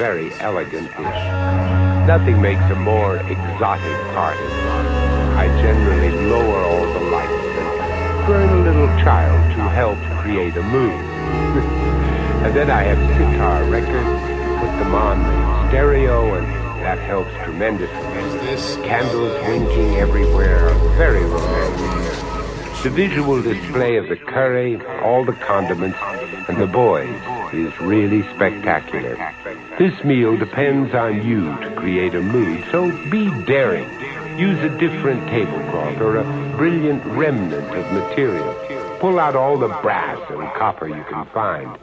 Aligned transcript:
very 0.00 0.32
elegant 0.40 0.88
dish. 0.96 1.22
Nothing 2.08 2.40
makes 2.40 2.62
a 2.70 2.74
more 2.74 3.18
exotic 3.18 3.98
party. 4.16 4.48
I 5.36 5.46
generally 5.60 6.10
lower 6.26 6.64
all 6.64 6.86
the 6.94 7.04
lights 7.10 7.44
and 7.60 8.26
burn 8.26 8.48
a 8.48 8.62
little 8.62 8.88
child 9.04 9.38
to 9.56 9.60
help 9.68 9.98
create 10.22 10.56
a 10.56 10.62
mood. 10.62 10.90
and 12.44 12.56
then 12.56 12.70
I 12.70 12.82
have 12.84 12.98
sitar 13.18 13.64
records, 13.64 14.22
put 14.60 14.72
them 14.80 14.94
on 14.94 15.18
the 15.22 15.68
stereo, 15.68 16.32
and 16.32 16.46
that 16.80 16.98
helps 17.00 17.34
tremendously. 17.44 18.82
Candles 18.82 19.34
winking 19.48 19.96
everywhere, 19.96 20.72
very 20.96 21.26
romantic. 21.26 22.82
The 22.84 22.88
visual 22.88 23.42
display 23.42 23.96
of 23.96 24.08
the 24.08 24.16
curry, 24.16 24.82
all 25.02 25.26
the 25.26 25.34
condiments, 25.34 25.98
and 26.48 26.56
the 26.56 26.66
boys 26.66 27.20
is 27.52 27.78
really 27.82 28.22
spectacular. 28.34 29.14
This 29.80 30.04
meal 30.04 30.36
depends 30.36 30.94
on 30.94 31.26
you 31.26 31.40
to 31.40 31.74
create 31.74 32.14
a 32.14 32.20
mood, 32.20 32.62
so 32.70 32.90
be 33.08 33.30
daring. 33.46 33.88
Use 34.38 34.58
a 34.58 34.68
different 34.76 35.26
tablecloth 35.30 35.98
or 36.02 36.18
a 36.18 36.54
brilliant 36.54 37.02
remnant 37.06 37.74
of 37.74 37.90
material. 37.90 38.54
Pull 39.00 39.18
out 39.18 39.36
all 39.36 39.56
the 39.56 39.68
brass 39.80 40.20
and 40.28 40.42
copper 40.52 40.86
you 40.86 41.02
can 41.04 41.24
find. 41.32 41.78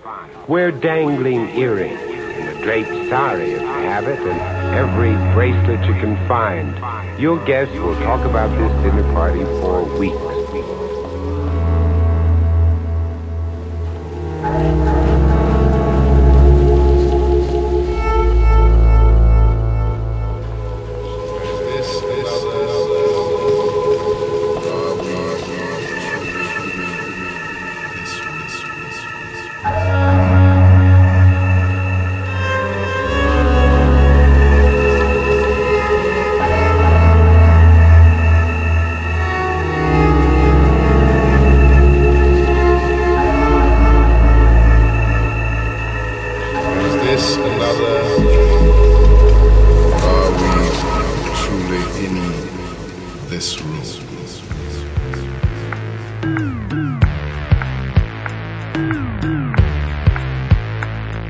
Wear 0.47 0.71
dangling 0.71 1.49
earrings 1.57 1.99
and 1.99 2.55
a 2.55 2.61
draped 2.61 3.09
sari 3.09 3.53
if 3.53 3.61
you 3.61 3.67
have 3.67 4.07
it, 4.07 4.19
and 4.19 4.75
every 4.75 5.13
bracelet 5.33 5.83
you 5.87 5.93
can 5.93 6.15
find. 6.27 7.19
Your 7.19 7.43
guests 7.45 7.73
will 7.79 7.95
talk 7.95 8.23
about 8.27 8.55
this 8.59 8.83
dinner 8.83 9.11
party 9.11 9.43
for 9.43 9.83
weeks. 9.97 10.36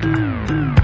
Música 0.08 0.77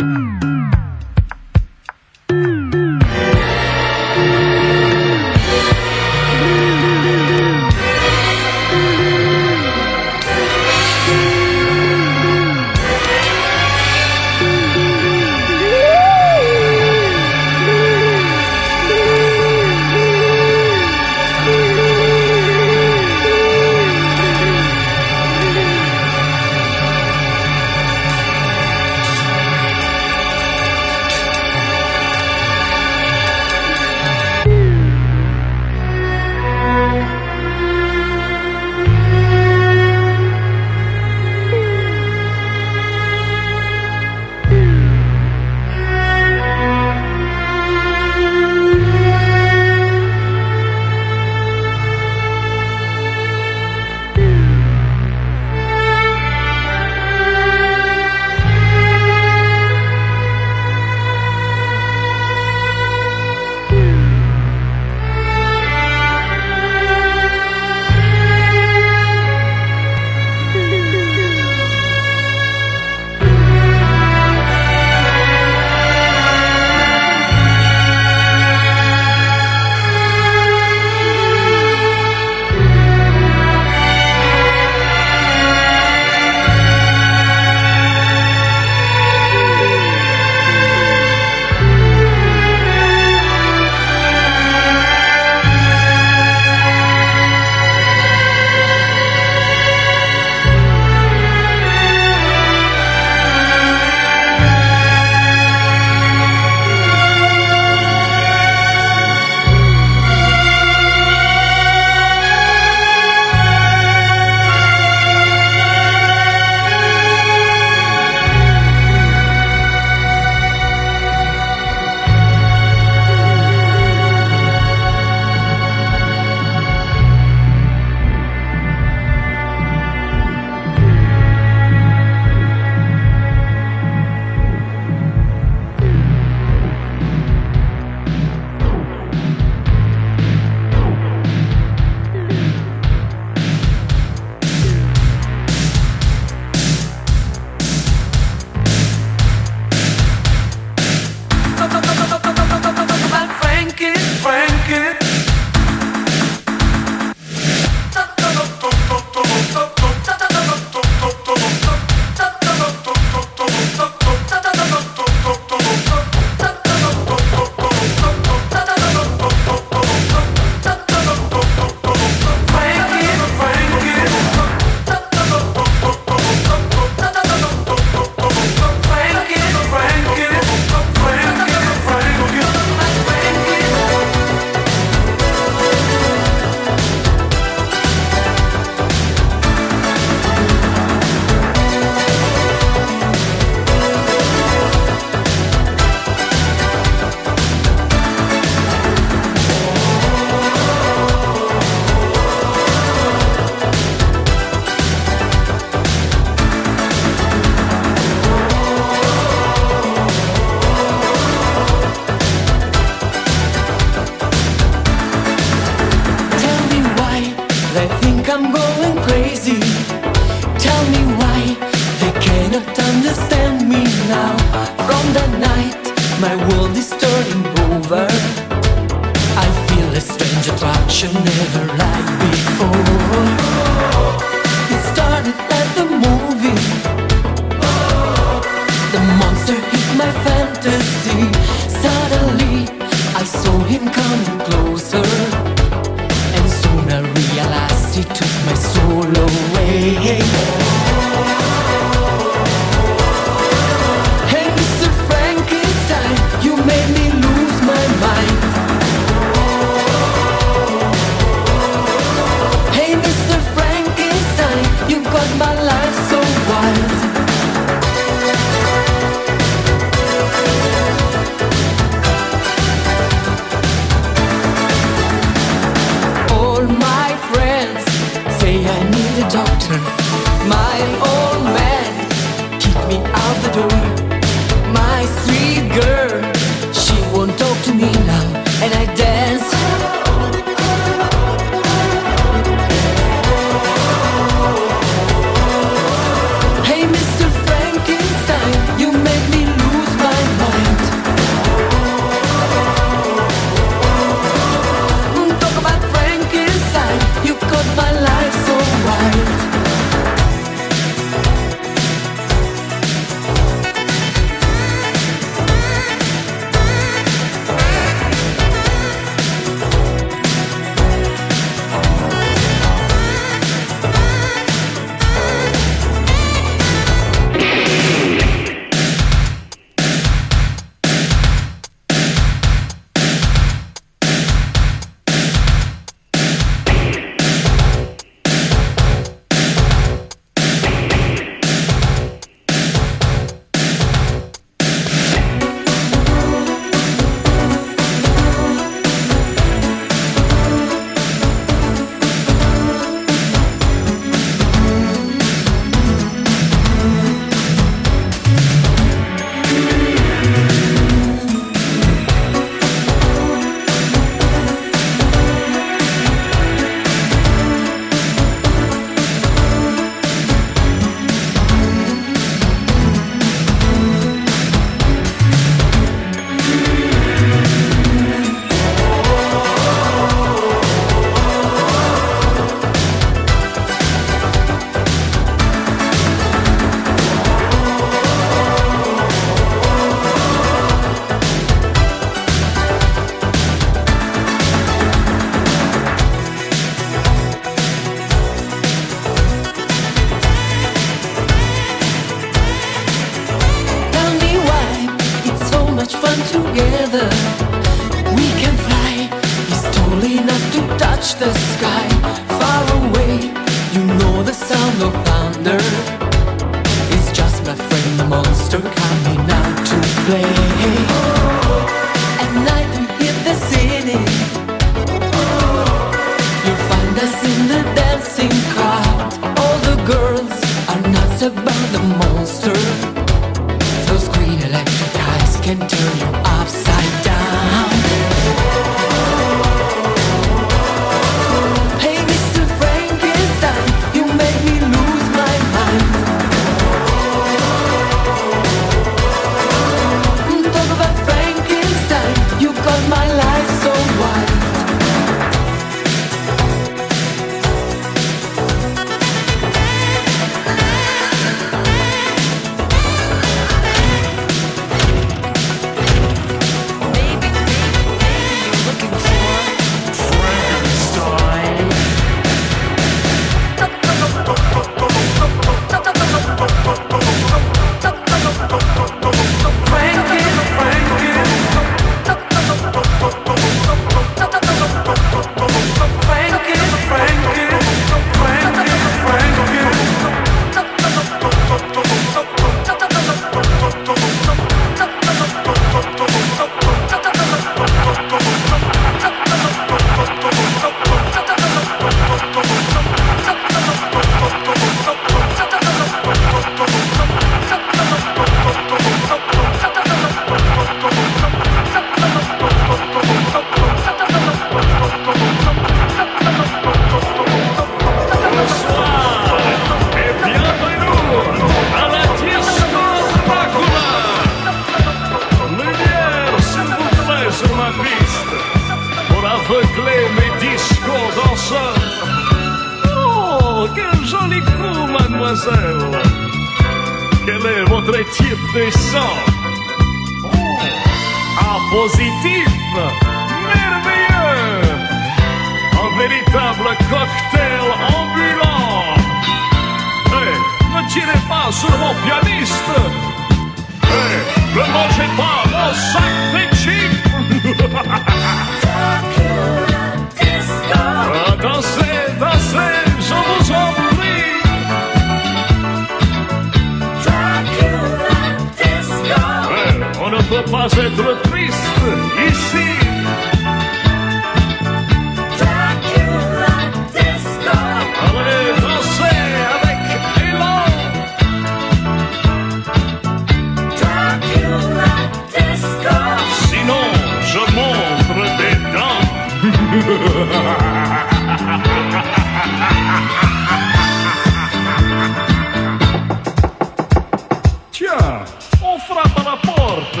frappe 598.90 599.18
à 599.18 599.24
la 599.30 599.36
porte. 599.36 600.00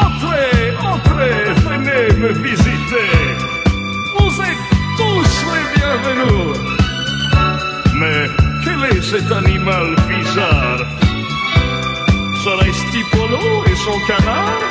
Entrez, 0.00 0.74
entrez, 0.92 1.44
venez 1.68 2.06
me 2.22 2.32
visiter. 2.46 3.10
Vous 4.18 4.40
êtes 4.48 4.64
tous 4.96 5.26
les 5.52 5.64
bienvenus. 5.76 6.56
Mais 8.00 8.28
quel 8.64 8.80
est 8.96 9.02
cet 9.02 9.30
animal 9.30 9.94
bizarre? 10.08 10.82
Serait-ce 12.44 12.82
Tipolo 12.92 13.64
et 13.66 13.76
son 13.76 13.98
canard? 14.06 14.62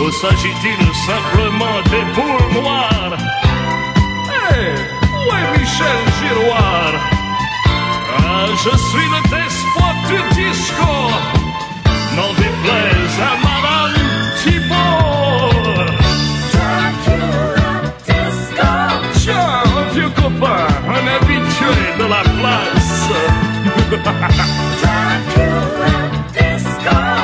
Ou 0.00 0.10
s'agit-il 0.10 0.82
simplement 1.08 1.78
des 1.92 2.04
boules 2.16 2.62
noires? 2.62 3.16
Hé, 4.50 4.74
où 5.14 5.34
est 5.36 5.58
Michel 5.58 6.00
Giroir 6.18 7.13
ah, 8.18 8.46
je 8.64 8.76
suis 8.76 9.08
le 9.14 9.20
despote 9.34 10.02
du 10.08 10.18
disco. 10.34 10.92
N'en 12.16 12.32
déplaise 12.34 13.16
à 13.20 13.34
Madame 13.46 13.96
Thibault. 14.42 15.54
Tiens, 19.14 19.62
un 19.76 19.94
vieux 19.94 20.10
copain, 20.10 20.66
un 20.88 21.04
habitué 21.16 21.78
de 21.98 22.04
la 22.04 22.22
place. 22.38 22.94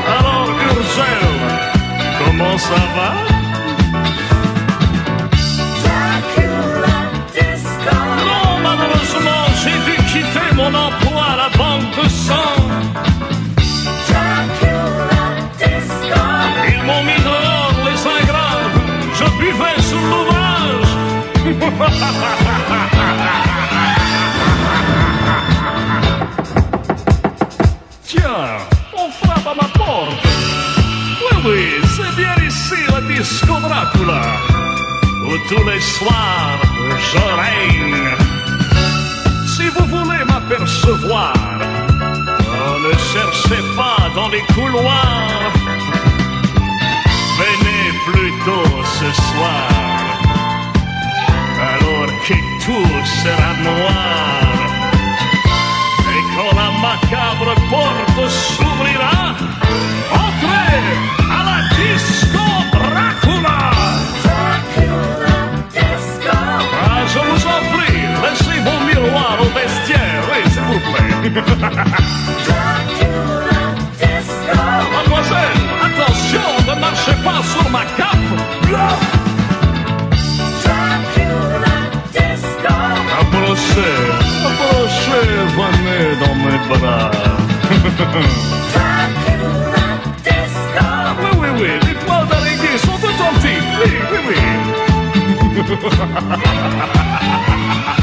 Alors, 0.06 0.48
Urgel, 0.48 1.24
comment 2.24 2.58
ça 2.58 2.80
va? 2.96 3.29
Tiens, 28.04 28.58
on 28.96 29.10
frappe 29.10 29.46
à 29.46 29.54
ma 29.54 29.68
porte. 29.78 30.26
Oui, 31.22 31.36
oui, 31.44 31.64
c'est 31.96 32.14
bien 32.16 32.34
ici 32.46 32.80
la 32.92 33.00
disco 33.00 33.54
Dracula. 33.60 34.22
Où 35.26 35.32
tous 35.48 35.64
les 35.68 35.80
soirs, 35.80 36.60
je 37.12 37.18
règne. 37.40 38.04
Si 39.46 39.64
vous 39.68 39.86
voulez 39.86 40.24
m'apercevoir, 40.24 41.34
oh, 41.36 42.78
ne 42.86 42.92
cherchez 43.12 43.62
pas 43.76 44.00
dans 44.14 44.28
les 44.28 44.42
couloirs. 44.54 45.52
Venez 47.40 47.84
plutôt 48.06 48.70
ce 48.84 49.08
soir, 49.12 49.68
que 52.60 52.66
tout 52.66 53.06
sera 53.22 53.52
noir. 53.62 54.42
Et 56.14 56.22
quand 56.34 56.52
la 56.56 56.70
macabre 56.80 57.54
porte 57.68 58.30
s'ouvrira, 58.30 59.34
entrez 60.12 60.80
à 61.20 61.40
la 61.48 61.58
disco 61.76 62.46
Dracula. 62.72 63.60
Ah, 66.82 67.00
je 67.06 67.18
vous 67.18 67.42
en 67.46 67.60
prie, 67.76 68.02
laissez 68.22 68.58
vos 68.66 68.80
miroirs 68.86 69.38
au 69.40 69.50
vestiaire, 69.58 70.22
oui, 70.30 70.40
s'il 70.50 70.62
vous 70.62 70.80
plaît. 70.90 72.59
Venez 85.56 86.16
dans 86.20 86.34
mes 86.34 86.58
bras. 86.68 87.10
Oui, 91.38 91.48
oui, 91.58 91.68
les 91.86 91.94
toits 92.04 92.24
d'araignée 92.30 92.76
sont 92.78 92.98
oui, 93.82 93.90
oui, 94.12 94.18
oui. 94.28 94.36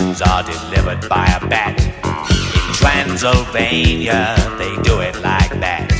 prescriptions 0.00 0.22
are 0.22 0.42
delivered 0.42 1.08
by 1.08 1.26
a 1.26 1.46
bat. 1.46 1.78
In 1.80 2.74
Transylvania, 2.74 4.34
they 4.58 4.74
do 4.82 5.00
it 5.00 5.14
like 5.22 5.52
that. 5.60 5.90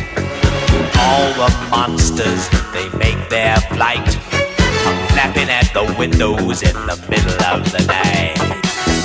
All 0.97 1.33
the 1.35 1.51
monsters, 1.71 2.49
they 2.73 2.89
make 2.99 3.29
their 3.29 3.57
flight. 3.75 4.09
Are 4.87 5.07
flapping 5.13 5.49
at 5.49 5.71
the 5.75 5.95
windows 5.99 6.63
in 6.63 6.75
the 6.75 6.97
middle 7.09 7.43
of 7.45 7.71
the 7.73 7.85
night. 7.87 8.37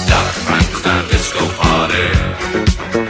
Doc 0.08 0.34
Frank's 0.46 0.82
disco 1.12 1.46
party. 1.58 3.05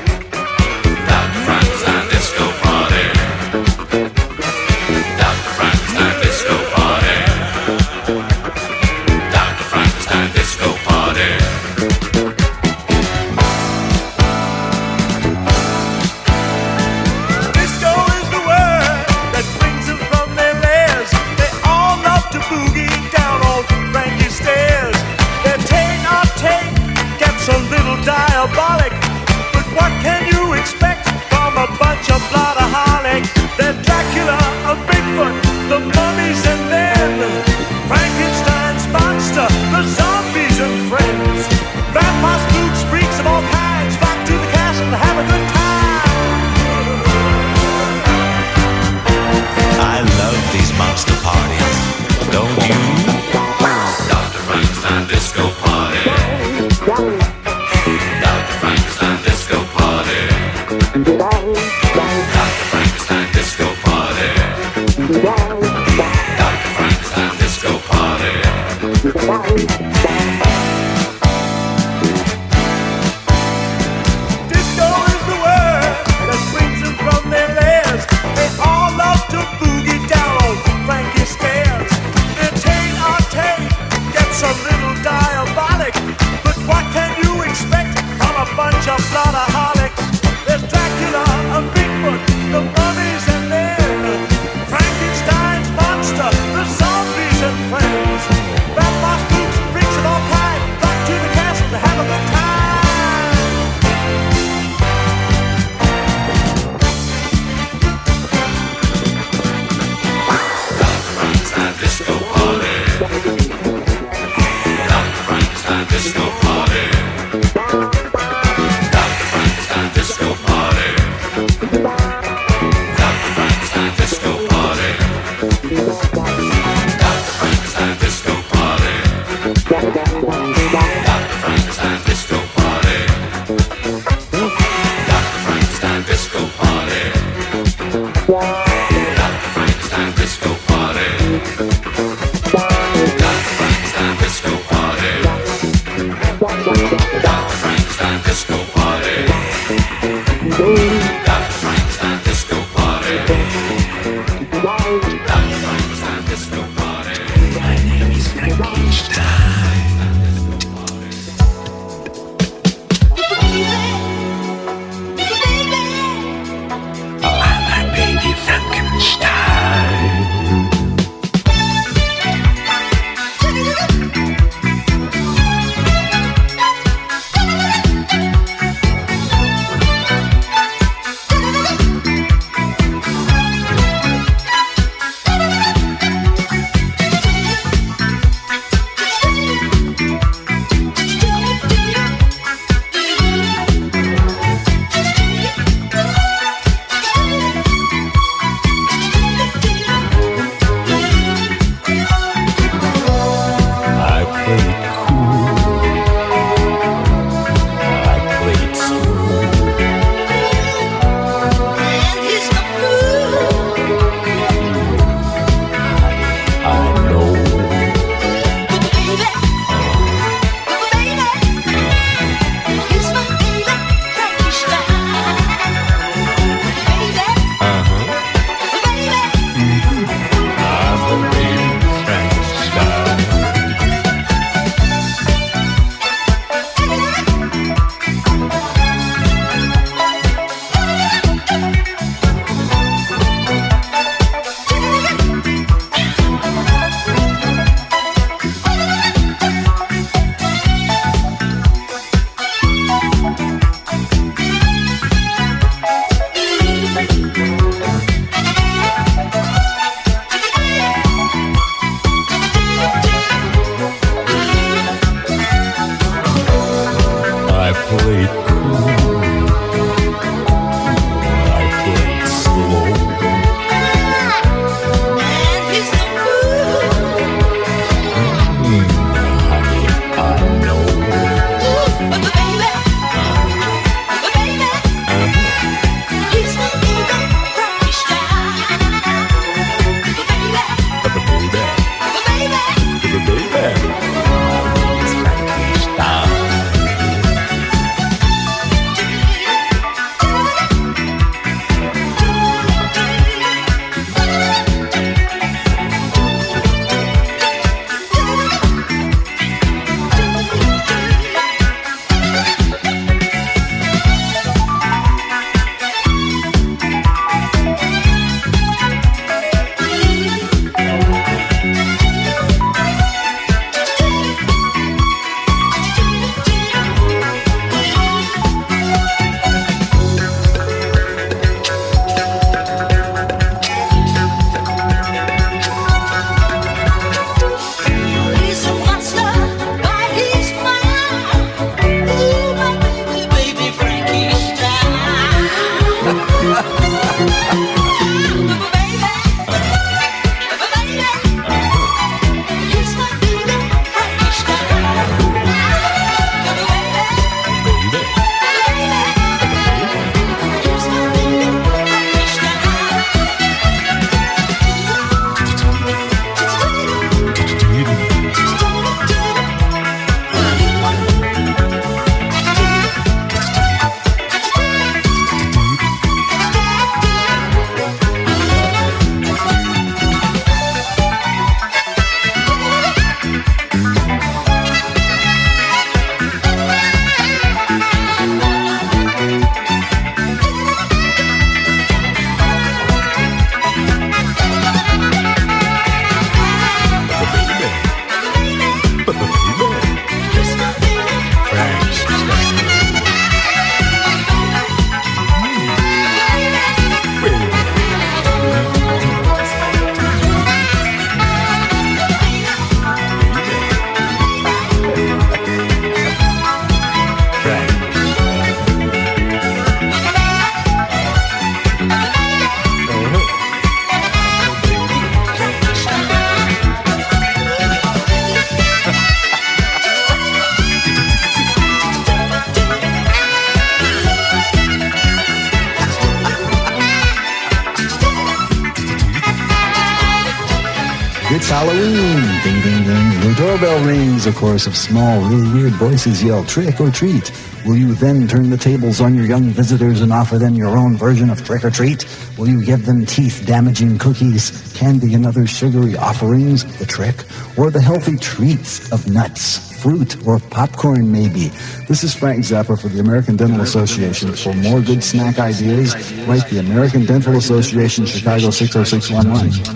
A 444.25 444.31
chorus 444.31 444.65
of 444.65 444.75
small, 444.75 445.21
really 445.29 445.47
weird 445.53 445.73
voices 445.73 446.23
yell, 446.23 446.43
trick 446.45 446.81
or 446.81 446.89
treat. 446.89 447.31
Will 447.63 447.75
you 447.75 447.93
then 447.93 448.27
turn 448.27 448.49
the 448.49 448.57
tables 448.57 448.99
on 448.99 449.13
your 449.13 449.25
young 449.25 449.51
visitors 449.51 450.01
and 450.01 450.11
offer 450.11 450.39
them 450.39 450.55
your 450.55 450.75
own 450.75 450.97
version 450.97 451.29
of 451.29 451.45
trick 451.45 451.63
or 451.63 451.69
treat? 451.69 452.07
Will 452.35 452.49
you 452.49 452.65
give 452.65 452.87
them 452.87 453.05
teeth-damaging 453.05 453.99
cookies, 453.99 454.73
candy, 454.75 455.13
and 455.13 455.27
other 455.27 455.45
sugary 455.45 455.95
offerings, 455.95 456.65
the 456.79 456.87
trick? 456.87 457.23
Or 457.55 457.69
the 457.69 457.79
healthy 457.79 458.17
treats 458.17 458.91
of 458.91 459.07
nuts, 459.07 459.59
fruit, 459.79 460.17
or 460.25 460.39
popcorn, 460.39 461.11
maybe? 461.11 461.51
This 461.87 462.03
is 462.03 462.15
Frank 462.15 462.45
Zappa 462.45 462.81
for 462.81 462.87
the 462.87 462.99
American 462.99 463.35
Dental 463.35 463.61
Association. 463.61 464.33
For 464.33 464.55
more 464.55 464.81
good 464.81 465.03
snack 465.03 465.37
ideas, 465.37 465.93
write 466.25 466.49
the 466.49 466.57
American 466.57 467.05
Dental 467.05 467.37
Association, 467.37 468.07
Chicago 468.07 468.49
60611. 468.49 469.75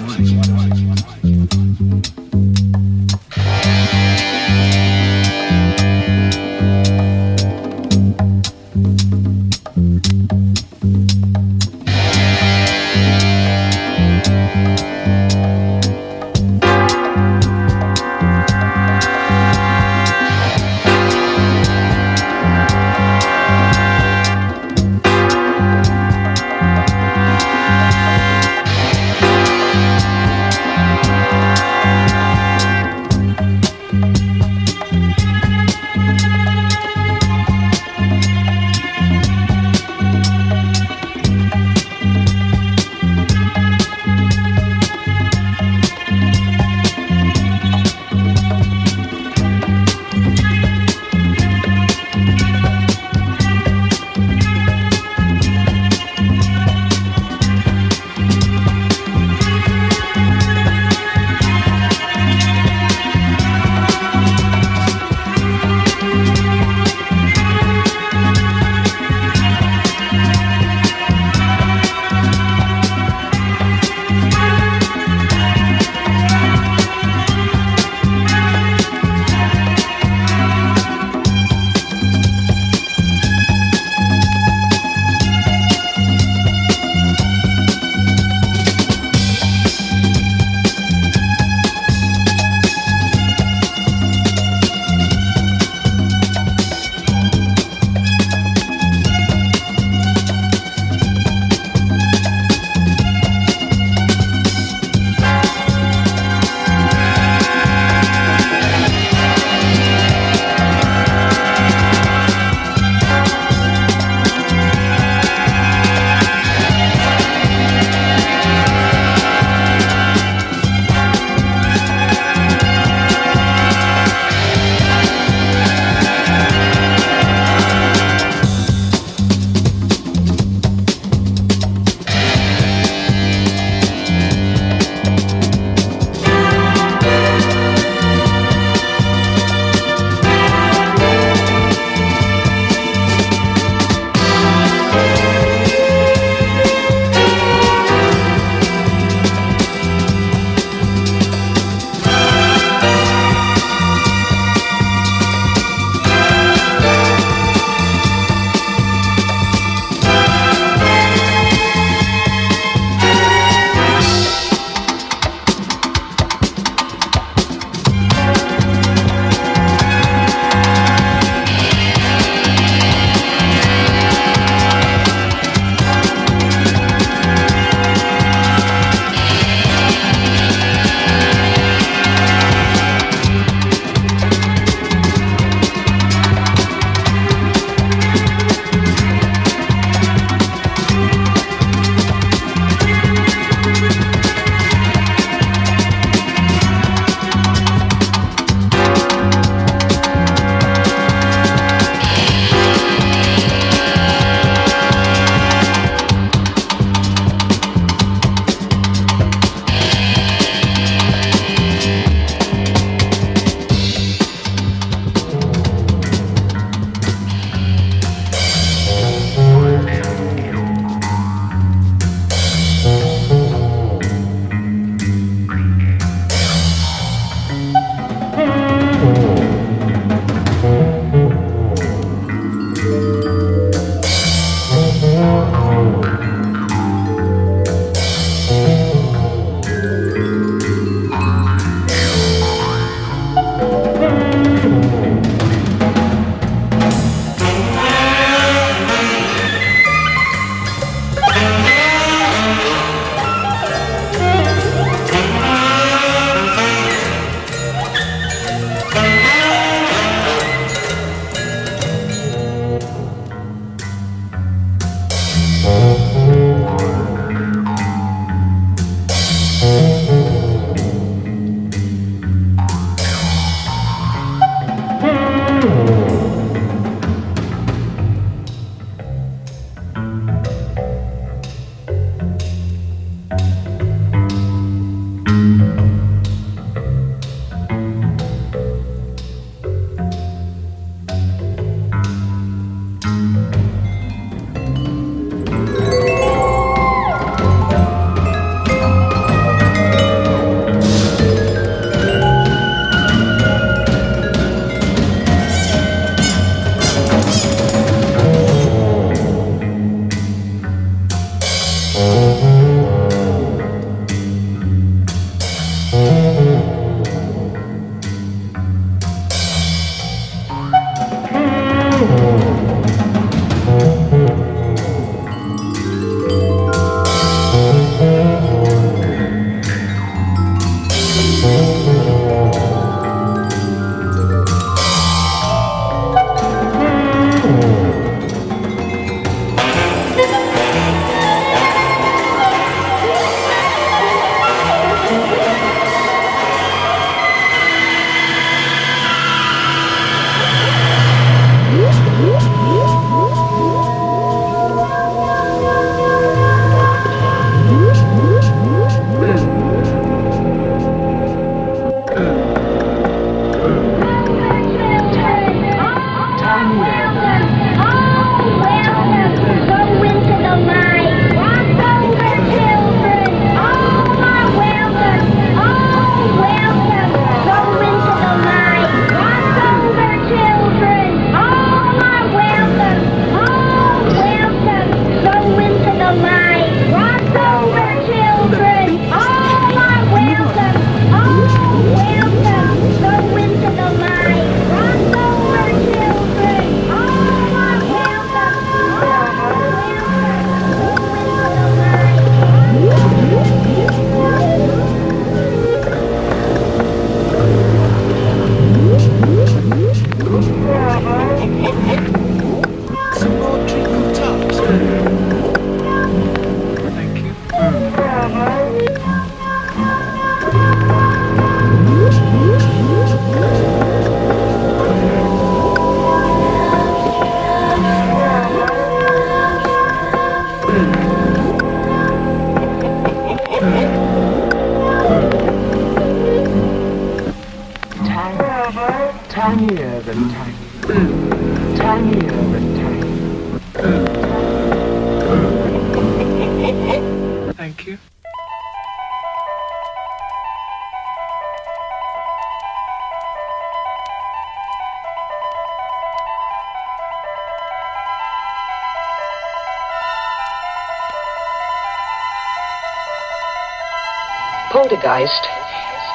Poltergeist 465.00 465.48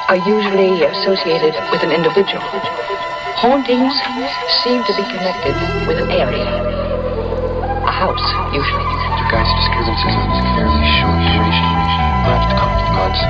are 0.09 0.21
usually 0.29 0.83
associated 0.83 1.57
with 1.71 1.81
an 1.81 1.89
individual. 1.91 2.45
Hauntings 3.41 3.97
seem 4.61 4.83
to 4.85 4.93
be 4.93 5.01
connected 5.09 5.57
with 5.87 5.97
an 5.97 6.11
area. 6.11 6.45
A 7.81 7.91
house, 7.91 8.21
usually. 8.53 8.85
Poltergeist 9.09 9.57
disturbances 9.57 10.13
of 10.13 10.45
fairly 10.53 10.85
short 11.01 11.17
duration, 11.17 11.65
perhaps 12.29 12.45
a 12.45 12.57
couple 12.61 12.77
of 12.77 12.93
months. 12.93 13.21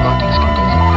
Hauntings 0.00 0.36
can 0.40 0.93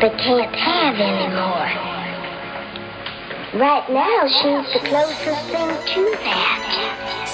but 0.00 0.12
can't 0.18 0.54
have 0.54 0.94
anymore. 0.96 1.96
Right 3.58 3.88
now, 3.88 4.26
she's 4.28 4.72
the 4.74 4.88
closest 4.88 5.46
thing 5.48 5.68
to 5.94 6.10
that. 6.22 7.25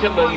Jamaican 0.00 0.29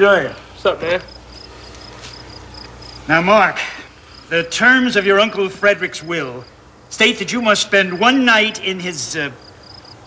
doing? 0.00 0.28
What's 0.28 0.64
up, 0.64 0.80
man? 0.80 1.02
Now, 3.06 3.20
Mark, 3.20 3.60
the 4.30 4.44
terms 4.44 4.96
of 4.96 5.04
your 5.04 5.20
Uncle 5.20 5.50
Frederick's 5.50 6.02
will 6.02 6.44
state 6.88 7.18
that 7.18 7.34
you 7.34 7.42
must 7.42 7.60
spend 7.62 8.00
one 8.00 8.24
night 8.24 8.64
in 8.64 8.80
his 8.80 9.14
uh, 9.14 9.30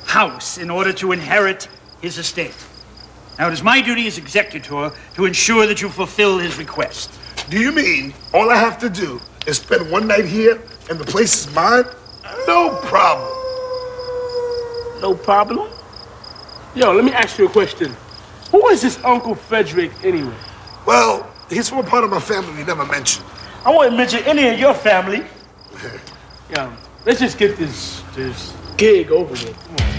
house 0.05 0.57
in 0.57 0.71
order 0.71 0.93
to 0.93 1.11
inherit 1.11 1.69
his 2.01 2.17
estate. 2.17 2.55
Now, 3.37 3.49
it 3.49 3.53
is 3.53 3.61
my 3.61 3.81
duty 3.81 4.07
as 4.07 4.17
executor 4.17 4.91
to 5.13 5.25
ensure 5.25 5.67
that 5.67 5.79
you 5.79 5.89
fulfill 5.89 6.39
his 6.39 6.57
request. 6.57 7.11
Do 7.51 7.59
you 7.59 7.71
mean 7.71 8.15
all 8.33 8.49
I 8.49 8.55
have 8.55 8.79
to 8.79 8.89
do 8.89 9.21
is 9.45 9.57
spend 9.57 9.91
one 9.91 10.07
night 10.07 10.25
here 10.25 10.59
and 10.89 10.97
the 10.97 11.05
place 11.05 11.45
is 11.45 11.53
mine? 11.53 11.83
No 12.47 12.79
problem. 12.81 13.31
No 15.01 15.13
problem? 15.13 15.69
Yo, 16.73 16.91
let 16.93 17.05
me 17.05 17.11
ask 17.11 17.37
you 17.37 17.45
a 17.45 17.49
question 17.49 17.95
is 18.73 18.81
this 18.81 19.03
Uncle 19.03 19.35
Frederick 19.35 19.91
anyway? 20.03 20.35
Well, 20.85 21.31
he's 21.47 21.69
from 21.69 21.77
a 21.77 21.83
part 21.83 22.03
of 22.03 22.09
my 22.09 22.19
family 22.19 22.51
we 22.57 22.63
never 22.63 22.85
mentioned. 22.85 23.25
I 23.63 23.69
won't 23.69 23.95
mention 23.95 24.23
any 24.23 24.47
of 24.47 24.59
your 24.59 24.73
family. 24.73 25.23
yeah, 26.49 26.75
let's 27.05 27.19
just 27.19 27.37
get 27.37 27.55
this, 27.55 28.01
this 28.15 28.53
gig 28.75 29.11
over 29.11 29.31
with. 29.31 29.92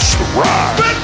us 0.00 0.16
rise. 0.34 0.99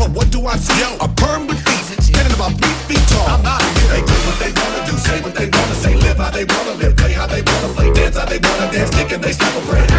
But 0.00 0.16
what 0.16 0.30
do 0.32 0.46
I 0.46 0.56
see? 0.56 0.80
Yo, 0.80 0.96
a 0.96 1.08
perm 1.12 1.46
with 1.46 1.60
feet, 1.60 1.84
standing 2.00 2.32
about 2.32 2.56
three 2.56 2.72
feet 2.88 3.04
tall. 3.12 3.36
I'm 3.36 3.44
out 3.44 3.60
of 3.60 3.68
here. 3.76 4.00
They 4.00 4.00
do 4.00 4.16
what 4.24 4.38
they 4.40 4.48
wanna 4.48 4.80
do, 4.88 4.96
say 4.96 5.20
what 5.20 5.34
they 5.36 5.44
wanna 5.52 5.76
say, 5.76 5.94
live 5.94 6.16
how 6.16 6.30
they 6.30 6.46
wanna 6.48 6.74
live, 6.80 6.96
play 6.96 7.12
how 7.12 7.26
they 7.26 7.42
wanna 7.42 7.68
play, 7.76 7.92
dance 7.92 8.16
how 8.16 8.24
they 8.24 8.40
wanna 8.40 8.72
dance, 8.72 8.88
kick 8.96 9.12
and 9.12 9.22
they 9.22 9.32
stop 9.32 9.52
a 9.52 9.60
friend. 9.68 9.90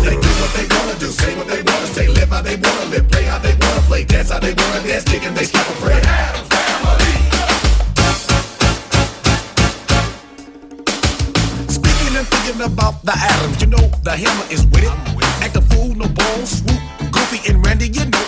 They 0.00 0.16
do 0.16 0.32
what 0.40 0.52
they 0.56 0.66
wanna 0.72 0.96
do, 0.98 1.08
say 1.12 1.36
what 1.36 1.48
they 1.52 1.60
wanna 1.60 1.86
say, 1.92 2.08
live 2.08 2.30
how 2.30 2.40
they 2.40 2.56
wanna 2.56 2.86
live, 2.88 3.06
play 3.12 3.24
how 3.24 3.38
they 3.44 3.52
wanna 3.60 3.82
play, 3.84 4.04
dance 4.04 4.30
how 4.30 4.40
they 4.40 4.54
wanna 4.54 4.80
dance, 4.88 5.04
kick 5.04 5.22
and 5.26 5.36
they 5.36 5.44
stop 5.44 5.68
a 5.68 5.76
friend. 5.82 6.00
Speaking 11.68 12.16
and 12.16 12.26
thinking 12.32 12.62
about 12.64 13.04
the 13.04 13.12
Addams, 13.12 13.60
you 13.60 13.68
know 13.68 13.84
the 14.02 14.16
hammer 14.16 14.46
is 14.48 14.64
with 14.72 14.88
it. 14.88 14.96
Act 15.44 15.56
a 15.56 15.60
fool, 15.60 15.94
no 15.94 16.08
balls, 16.08 16.64
swoop, 16.64 16.80
goofy 17.12 17.38
and 17.52 17.60
Randy, 17.66 17.88
you 17.88 18.06
know. 18.06 18.19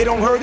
They 0.00 0.04
don't 0.04 0.22
hurt 0.22 0.39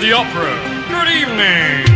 the 0.00 0.12
Opera. 0.12 0.56
Good 0.88 1.08
evening. 1.08 1.89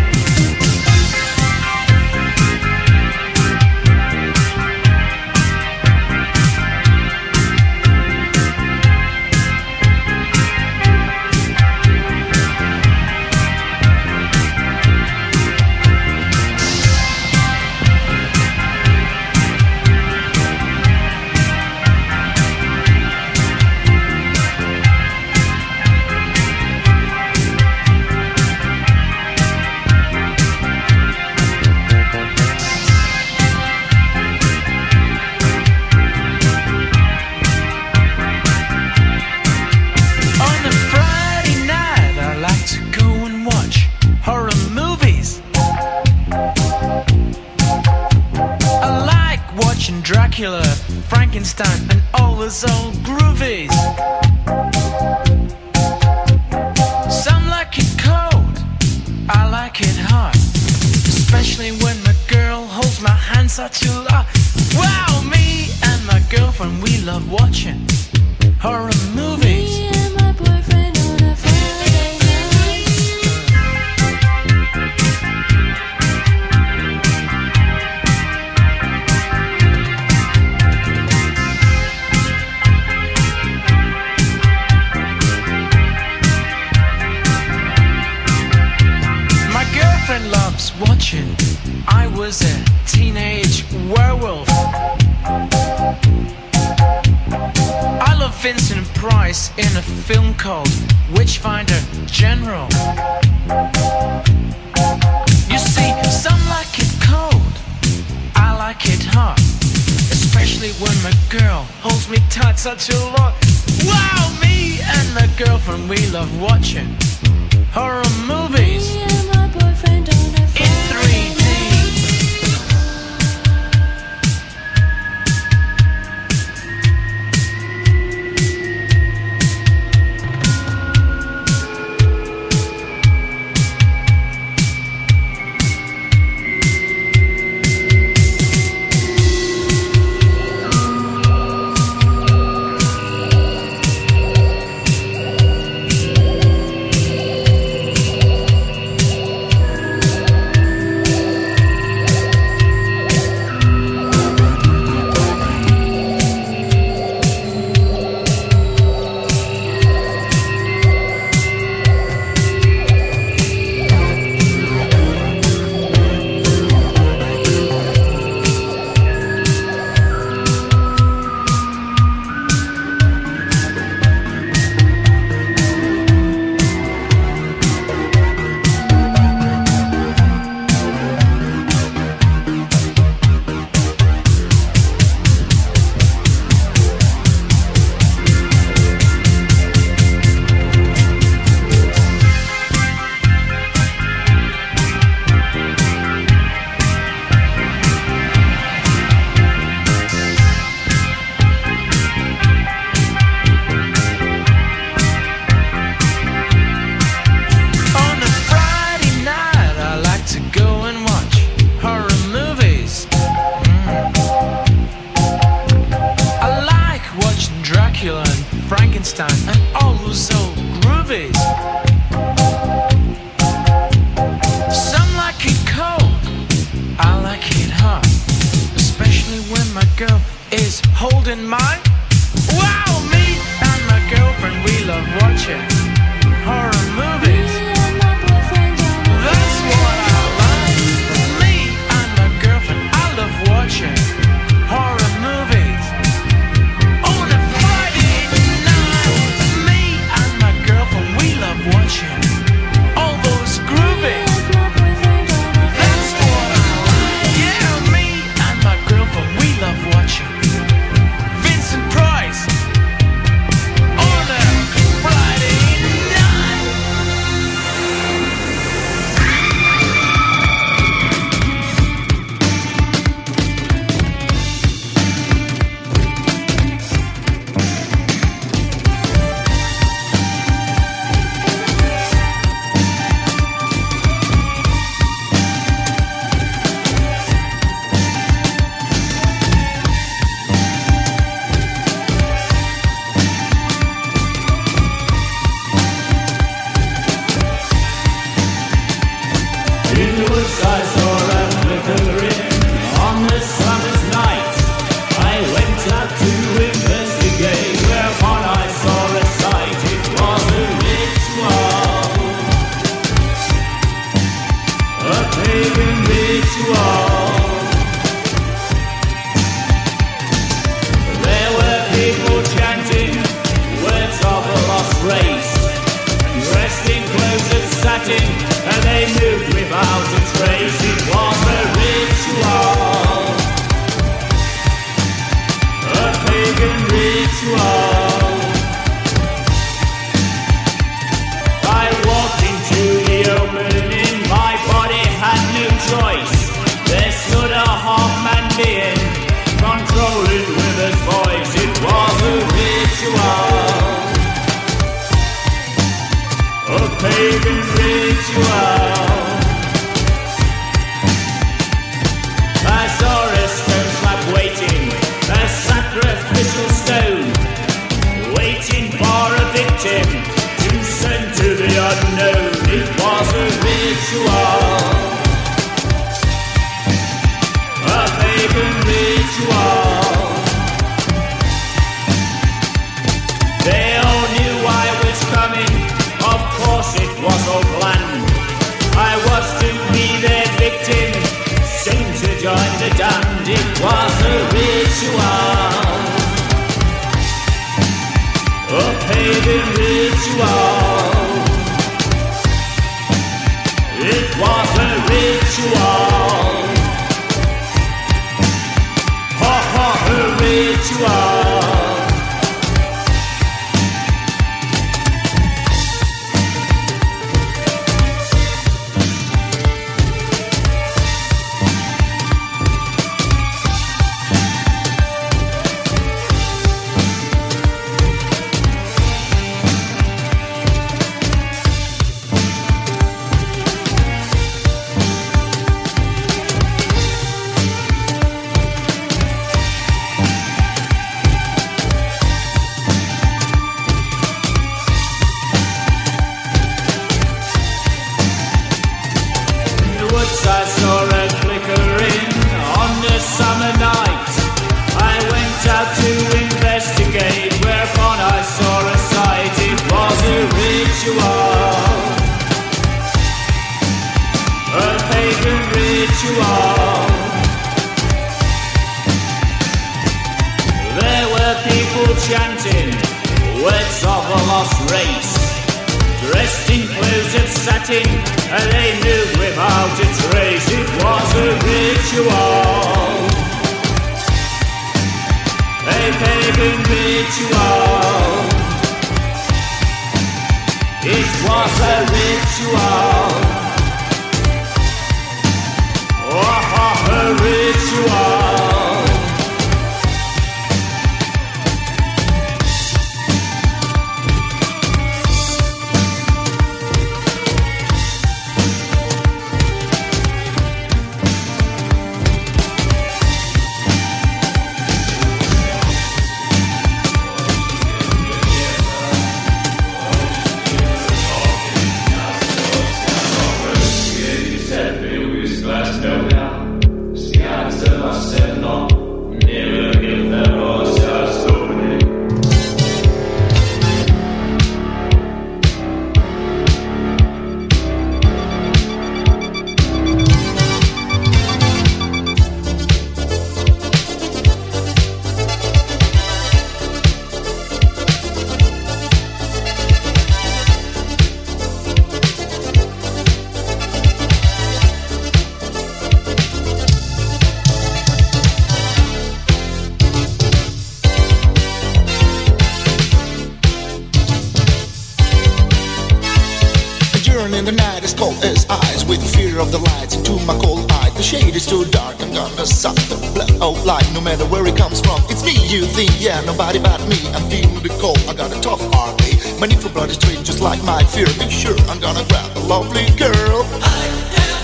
My 580.94 581.02
fear. 581.02 581.26
Be 581.42 581.50
sure 581.50 581.76
I'm 581.90 581.98
gonna 581.98 582.24
grab 582.30 582.50
a 582.56 582.62
lovely 582.72 583.06
girl. 583.18 583.58
I 583.82 584.02
am 584.06 584.54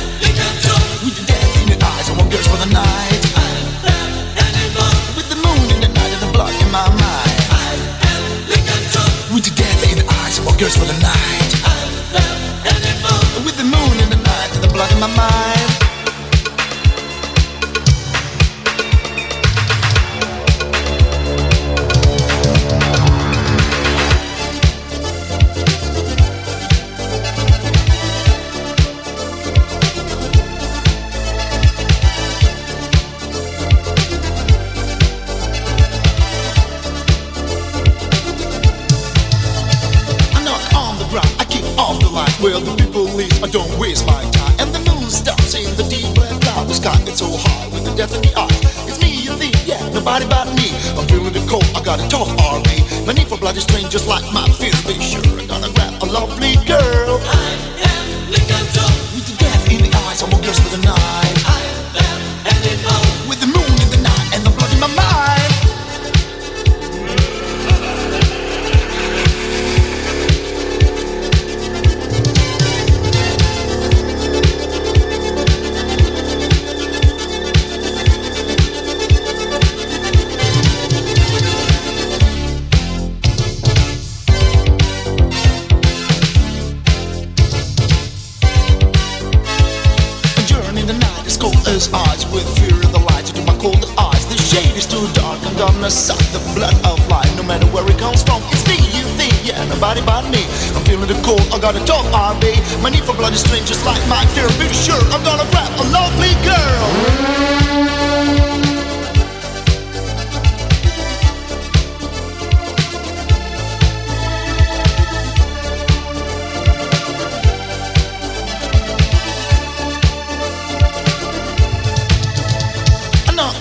With 1.05 1.17
the 1.19 1.25
death 1.27 1.55
in 1.61 1.67
the 1.73 1.79
eyes, 1.93 2.07
I 2.11 2.13
want 2.19 2.31
girls 2.31 2.47
for 2.47 2.59
the 2.65 2.71
night. 2.71 3.23
I 3.35 3.51
am 3.95 4.13
animal. 4.47 4.93
With 5.17 5.29
the 5.33 5.39
moon 5.45 5.67
in 5.75 5.81
the 5.87 5.91
night 5.99 6.13
and 6.17 6.23
the 6.27 6.33
blood 6.37 6.55
in 6.63 6.71
my 6.79 6.87
mind. 7.05 7.39
I 7.67 7.71
am 8.11 8.23
Pikachu. 8.51 9.03
With 9.35 9.45
the 9.49 9.55
death 9.63 9.83
in 9.91 9.99
the 10.03 10.07
eyes, 10.23 10.39
I 10.39 10.43
want 10.47 10.57
girls 10.61 10.77
for 10.81 10.87
the 10.93 10.99
night. 11.13 11.51
I 11.67 11.79
am 12.23 12.39
animal. 12.75 13.21
With 13.47 13.57
the 13.63 13.67
moon 13.75 13.95
in 14.05 14.09
the 14.15 14.21
night 14.31 14.51
and 14.55 14.63
the 14.63 14.73
blood 14.77 14.93
in 14.95 15.01
my 15.01 15.11
mind. 15.23 15.70
Where 42.51 42.61
the 42.61 42.75
people 42.83 43.05
leave. 43.15 43.43
I 43.43 43.49
don't 43.49 43.71
waste 43.79 44.07
my 44.07 44.23
time. 44.31 44.55
And 44.59 44.75
the 44.75 44.83
moon 44.91 45.09
stops 45.11 45.55
in 45.55 45.71
the 45.77 45.87
deep 45.87 46.15
black 46.15 46.35
cloud. 46.43 46.67
The 46.67 46.75
sky 46.75 46.99
gets 47.05 47.21
so 47.21 47.31
high 47.31 47.69
with 47.73 47.85
the 47.85 47.95
death 47.95 48.15
in 48.15 48.23
the 48.23 48.33
eyes. 48.35 48.61
It's 48.89 49.01
me 49.01 49.11
you 49.23 49.33
think, 49.39 49.55
yeah, 49.67 49.81
nobody 49.91 50.27
but 50.27 50.49
me. 50.59 50.75
I'm 50.99 51.07
feeling 51.07 51.33
the 51.33 51.45
cold, 51.49 51.67
I 51.77 51.83
got 51.83 52.03
a 52.03 52.09
tough 52.09 52.31
army. 52.51 52.83
My 53.07 53.13
need 53.13 53.29
for 53.29 53.39
blood 53.39 53.57
is 53.57 53.63
strange, 53.63 53.91
just 53.91 54.09
like 54.09 54.27
my 54.33 54.47
fear. 54.59 54.75
Be 54.87 54.99
sure 54.99 55.23
I'm 55.39 55.47
gonna 55.47 55.71
grab 55.75 56.03
a 56.03 56.07
lovely 56.07 56.57
girl. 56.67 57.10
Tough 102.41 102.83
My 102.83 102.91
need 102.91 103.05
for 103.05 103.15
blood 103.15 103.33
is 103.33 103.41
strange, 103.41 103.67
just 103.69 103.85
like 103.85 104.01
my 104.09 104.25
fear. 104.35 104.49
Be 104.59 104.73
sure 104.73 105.01
I'm 105.13 105.23
gonna 105.25 105.49
grab 105.51 105.71
a 105.79 105.85
lovely 105.91 106.35
girl. 106.45 107.51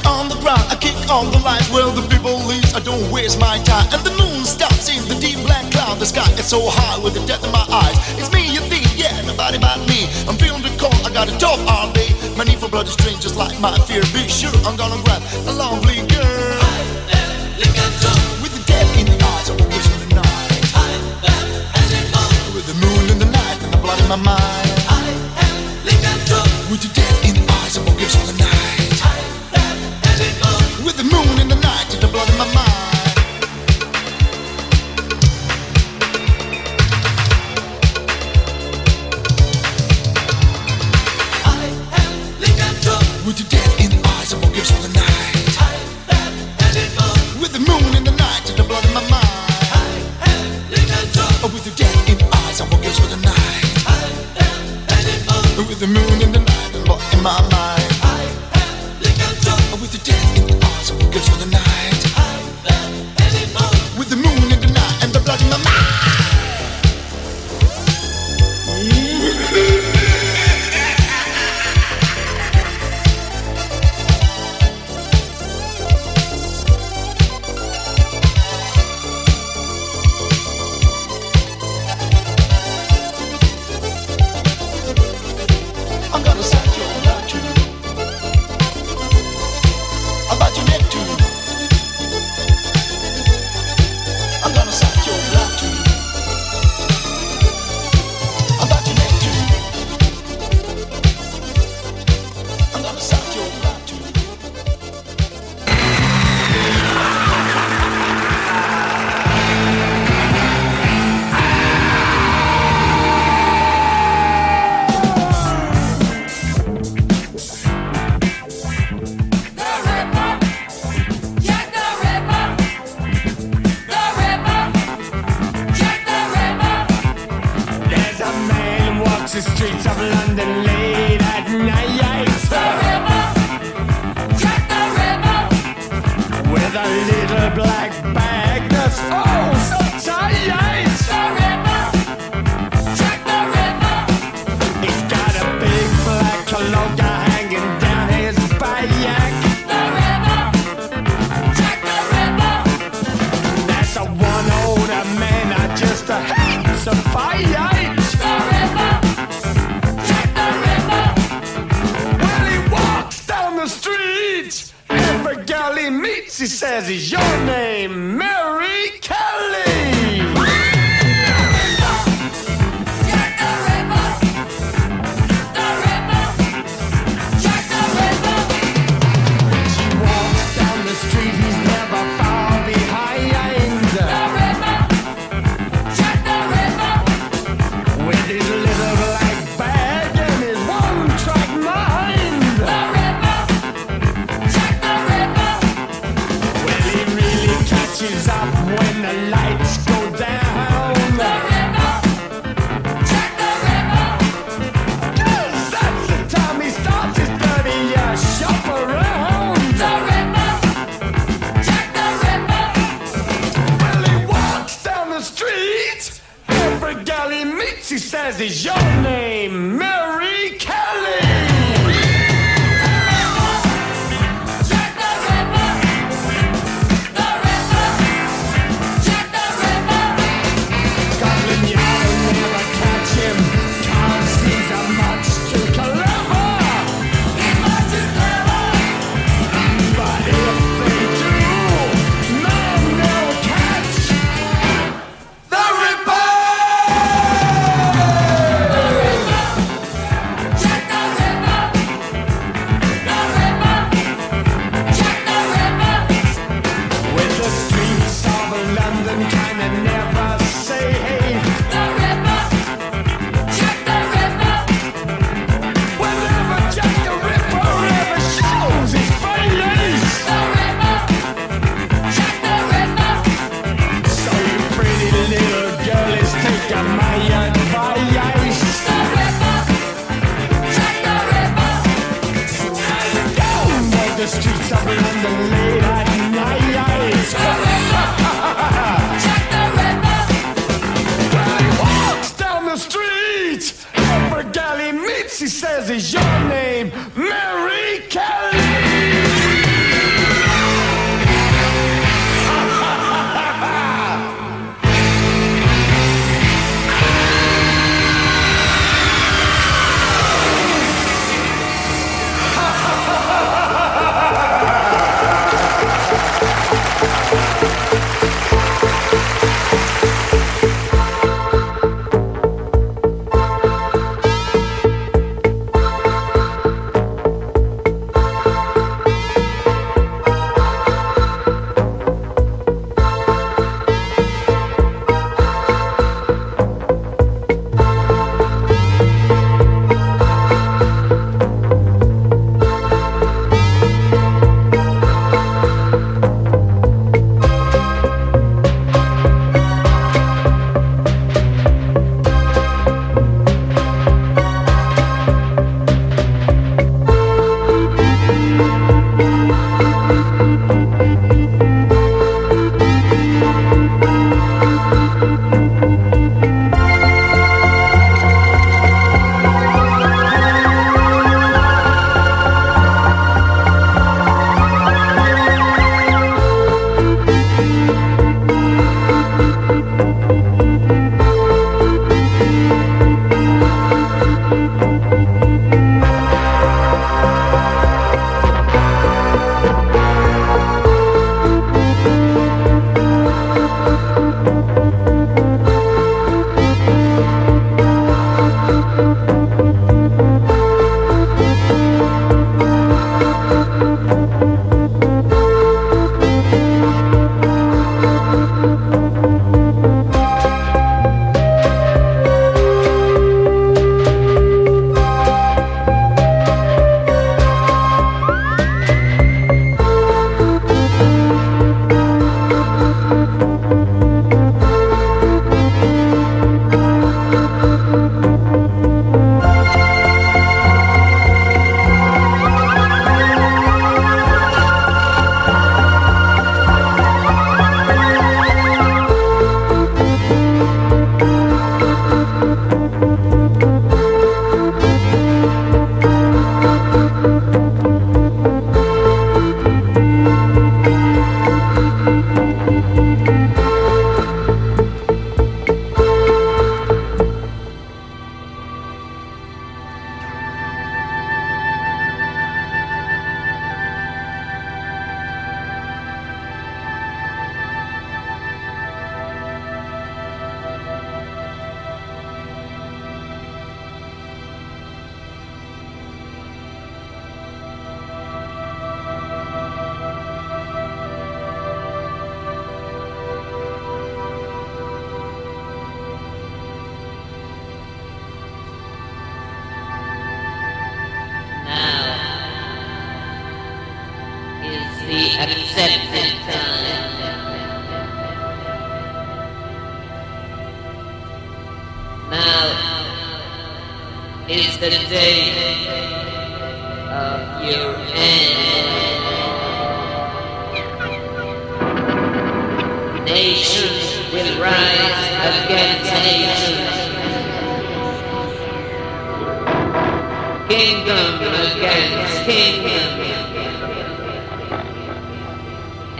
On 0.05 0.27
the 0.27 0.35
ground, 0.35 0.63
I 0.69 0.75
kick 0.75 0.95
on 1.09 1.31
the 1.31 1.39
lines 1.39 1.69
where 1.71 1.87
the 1.95 2.01
people 2.09 2.35
leave. 2.43 2.75
I 2.75 2.79
don't 2.79 3.09
waste 3.11 3.39
my 3.39 3.57
time. 3.63 3.87
And 3.93 4.03
the 4.03 4.11
moon 4.19 4.43
stops 4.43 4.89
in 4.89 5.07
the 5.07 5.15
deep 5.15 5.39
black 5.45 5.71
cloud. 5.71 5.99
The 5.99 6.05
sky 6.05 6.29
is 6.33 6.47
so 6.47 6.59
high 6.67 6.99
with 7.01 7.13
the 7.13 7.25
death 7.25 7.38
my 13.61 13.77
fear. 13.85 14.01
Be 14.13 14.27
sure 14.27 14.51
I'm 14.65 14.75
gonna 14.77 15.01
grab 15.03 15.21
a 15.47 15.51
lovely 15.51 15.88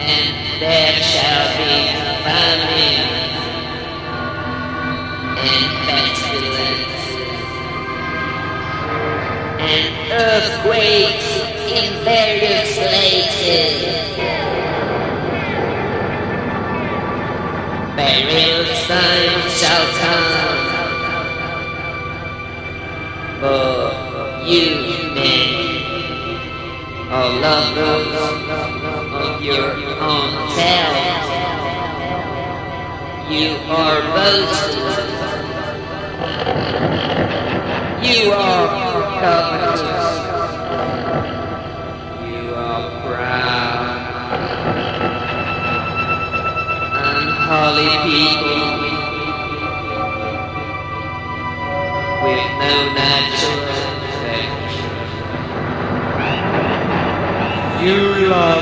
And 0.00 0.60
there 0.60 0.96
shall 1.02 1.48
be 1.58 1.74
famines 2.24 3.36
and 5.46 5.68
pestilence 5.88 7.04
and 9.60 9.92
earthquakes 10.12 11.30
in 11.70 11.86
various 12.04 12.70
places. 12.78 13.74
Burial 17.96 18.64
signs 18.86 19.52
shall 19.60 19.86
come 20.00 20.50
for 23.40 24.44
you 24.46 24.68
men, 25.14 25.50
lovers 27.40 28.12
of 28.50 28.69
your 29.42 29.72
own 30.00 30.50
self. 30.50 30.96
You 33.30 33.56
are 33.68 34.00
boasters. 34.12 34.98
You 38.02 38.32
are 38.32 38.66
covetous. 39.20 40.08
You 42.28 42.42
are 42.54 42.84
proud. 43.06 43.88
Unholy 47.16 47.92
people 48.08 48.60
with 52.24 52.46
no 52.60 52.74
natural 52.92 53.72
affection. 54.10 54.90
You 57.86 58.00
love 58.28 58.59